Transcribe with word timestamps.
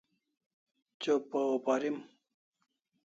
Chopa 1.01 1.39
or 1.51 1.59
parim 1.65 1.95